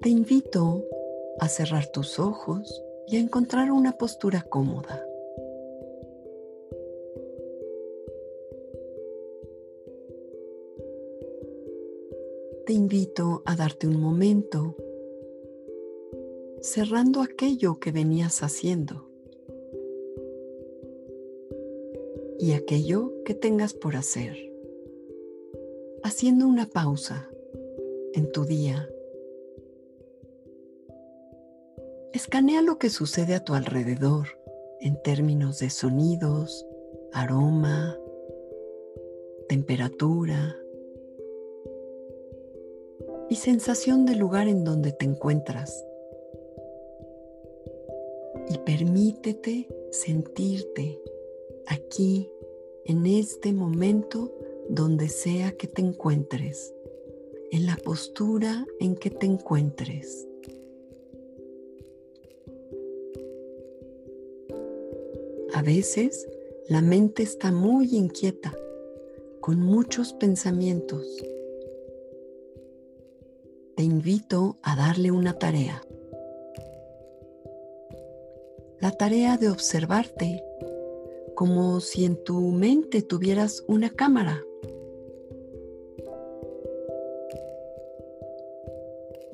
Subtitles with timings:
[0.00, 0.84] Te invito
[1.38, 5.06] a cerrar tus ojos y a encontrar una postura cómoda.
[12.74, 14.74] Invito a darte un momento
[16.60, 19.08] cerrando aquello que venías haciendo
[22.40, 24.36] y aquello que tengas por hacer,
[26.02, 27.30] haciendo una pausa
[28.12, 28.90] en tu día.
[32.12, 34.26] Escanea lo que sucede a tu alrededor
[34.80, 36.66] en términos de sonidos,
[37.12, 37.96] aroma,
[39.48, 40.56] temperatura
[43.28, 45.84] y sensación del lugar en donde te encuentras.
[48.48, 51.00] Y permítete sentirte
[51.66, 52.30] aquí,
[52.84, 54.32] en este momento,
[54.68, 56.74] donde sea que te encuentres,
[57.50, 60.28] en la postura en que te encuentres.
[65.54, 66.28] A veces
[66.68, 68.54] la mente está muy inquieta,
[69.40, 71.24] con muchos pensamientos.
[73.76, 75.82] Te invito a darle una tarea.
[78.78, 80.44] La tarea de observarte
[81.34, 84.44] como si en tu mente tuvieras una cámara.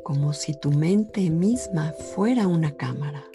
[0.03, 3.27] Como si tu mente misma fuera una cámara.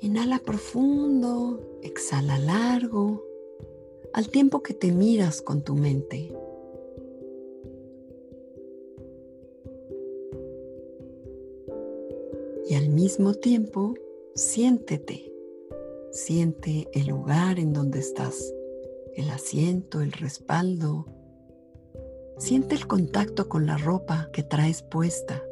[0.00, 3.24] Inhala profundo, exhala largo,
[4.12, 6.32] al tiempo que te miras con tu mente.
[12.66, 13.94] Y al mismo tiempo,
[14.34, 15.30] siéntete.
[16.10, 18.54] Siente el lugar en donde estás,
[19.14, 21.06] el asiento, el respaldo.
[22.38, 25.42] Siente el contacto con la ropa que traes puesta.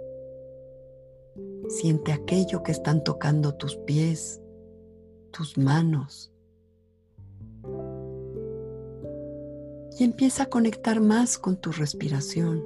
[1.69, 4.41] Siente aquello que están tocando tus pies,
[5.33, 6.33] tus manos.
[9.99, 12.65] Y empieza a conectar más con tu respiración.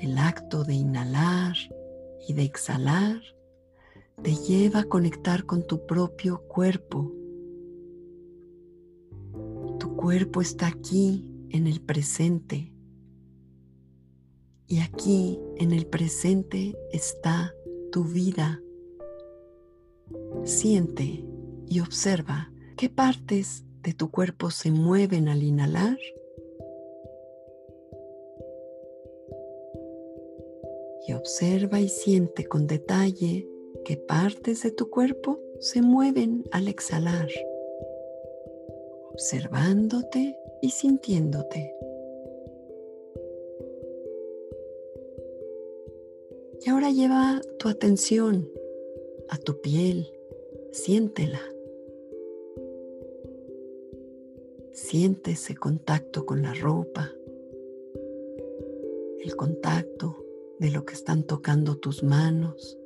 [0.00, 1.54] El acto de inhalar
[2.26, 3.20] y de exhalar
[4.22, 7.12] te lleva a conectar con tu propio cuerpo.
[9.78, 12.72] Tu cuerpo está aquí en el presente.
[14.66, 17.54] Y aquí en el presente está
[17.92, 18.60] tu vida.
[20.44, 21.24] Siente
[21.68, 25.98] y observa qué partes de tu cuerpo se mueven al inhalar
[31.06, 33.46] y observa y siente con detalle
[33.84, 37.28] qué partes de tu cuerpo se mueven al exhalar,
[39.12, 41.74] observándote y sintiéndote.
[46.64, 48.50] Y ahora lleva tu atención
[49.28, 50.10] a tu piel,
[50.72, 51.40] siéntela.
[54.72, 57.12] Siente ese contacto con la ropa,
[59.20, 60.23] el contacto
[60.58, 62.78] de lo que están tocando tus manos.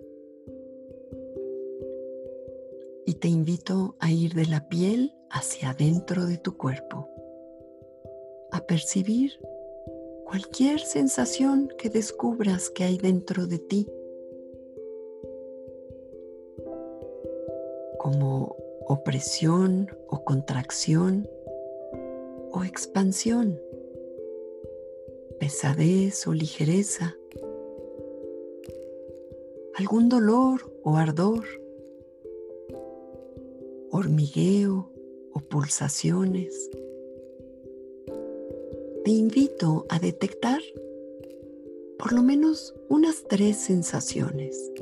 [3.06, 7.08] Y te invito a ir de la piel hacia adentro de tu cuerpo,
[8.52, 9.32] a percibir
[10.24, 13.88] cualquier sensación que descubras que hay dentro de ti.
[17.98, 18.56] como
[18.86, 21.28] opresión o contracción
[22.52, 23.60] o expansión,
[25.38, 27.17] pesadez o ligereza,
[29.78, 31.44] algún dolor o ardor,
[33.92, 34.90] hormigueo
[35.32, 36.68] o pulsaciones.
[39.04, 40.60] Te invito a detectar
[41.96, 44.72] por lo menos unas tres sensaciones.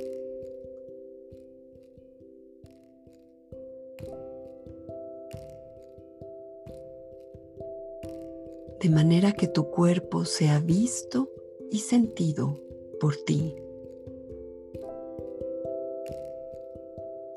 [8.78, 11.28] de manera que tu cuerpo sea visto
[11.72, 12.60] y sentido
[13.00, 13.56] por ti.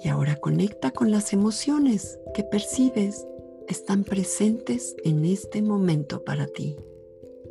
[0.01, 3.27] Y ahora conecta con las emociones que percibes
[3.67, 6.75] están presentes en este momento para ti.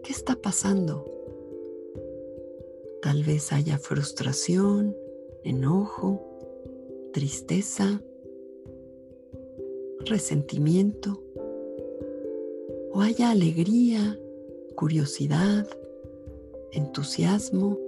[0.02, 1.04] ¿Qué está pasando?
[3.02, 4.96] Tal vez haya frustración,
[5.44, 6.20] enojo,
[7.12, 8.02] tristeza,
[10.00, 11.22] resentimiento,
[12.92, 14.18] o haya alegría,
[14.74, 15.68] curiosidad,
[16.72, 17.78] entusiasmo.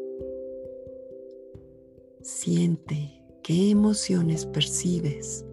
[2.23, 3.20] Siente
[3.51, 5.45] qué emociones percibes.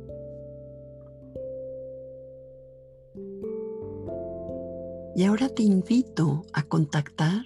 [5.15, 7.43] Y ahora te invito a contactar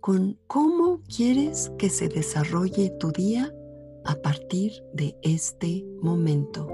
[0.00, 3.54] con cómo quieres que se desarrolle tu día
[4.04, 6.66] a partir de este momento.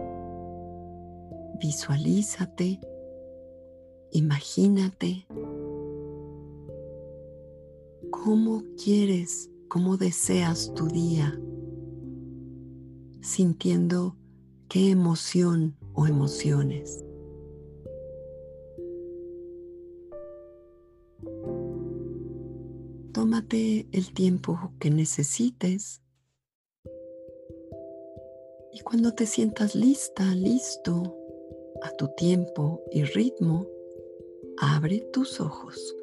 [1.60, 2.80] Visualízate,
[4.12, 5.26] imagínate
[8.10, 11.38] cómo quieres, cómo deseas tu día,
[13.22, 14.16] sintiendo
[14.68, 17.04] qué emoción o emociones.
[23.12, 26.02] Tómate el tiempo que necesites
[28.72, 31.16] y cuando te sientas lista, listo,
[31.82, 33.66] a tu tiempo y ritmo,
[34.58, 35.94] abre tus ojos.